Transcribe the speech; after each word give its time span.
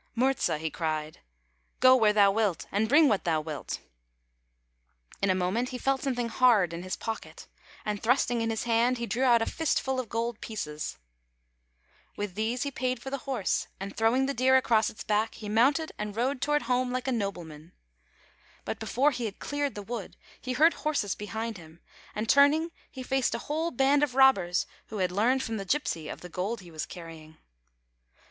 "Murza," 0.17 0.57
he 0.57 0.71
cried," 0.71 1.19
go 1.79 1.95
where 1.95 2.11
thou 2.11 2.31
wilt, 2.31 2.65
and 2.71 2.89
bring 2.89 3.07
what 3.07 3.23
thou 3.23 3.39
wilt." 3.39 3.77
In 5.21 5.29
a 5.29 5.35
moment 5.35 5.69
he 5.69 5.77
felt 5.77 6.01
something 6.01 6.27
hard 6.27 6.73
in 6.73 6.81
his 6.81 6.95
pocket, 6.95 7.45
and 7.85 8.01
thrusting 8.01 8.41
in 8.41 8.49
his 8.49 8.63
hand, 8.63 8.97
he 8.97 9.05
drew 9.05 9.21
out 9.25 9.43
a 9.43 9.45
fist 9.45 9.79
full 9.79 9.99
of 9.99 10.09
gold 10.09 10.41
pieces. 10.41 10.97
With 12.15 12.33
these 12.33 12.63
he 12.63 12.71
paid 12.71 12.99
for 12.99 13.11
the 13.11 13.19
horse, 13.29 13.67
and 13.79 13.91
[158] 13.91 13.93
ERIC 13.93 13.93
NO 13.93 13.93
LUCK 13.93 13.97
throwing 13.97 14.25
the 14.25 14.33
deer 14.55 14.57
across 14.57 14.89
its 14.89 15.03
back, 15.03 15.35
he 15.35 15.47
mounted 15.47 15.91
and 15.99 16.15
rode 16.15 16.41
toward 16.41 16.63
home 16.63 16.91
like 16.91 17.07
a 17.07 17.11
noble 17.11 17.43
man. 17.45 17.71
But 18.65 18.79
before 18.79 19.11
he 19.11 19.25
had 19.25 19.37
cleared 19.37 19.75
the 19.75 19.83
wood, 19.83 20.17
he 20.41 20.53
heard 20.53 20.73
horses 20.73 21.13
behind 21.13 21.59
him, 21.59 21.79
and 22.15 22.27
turning 22.27 22.71
he 22.89 23.03
faced 23.03 23.35
a 23.35 23.45
whole 23.45 23.69
band 23.69 24.01
of 24.01 24.15
robbers 24.15 24.65
who 24.87 24.97
had 24.97 25.11
learned 25.11 25.43
from 25.43 25.57
the 25.57 25.63
gypsy 25.63 26.11
of 26.11 26.21
the 26.21 26.27
gold 26.27 26.61
he 26.61 26.71
was 26.71 26.87
carrying. 26.87 27.37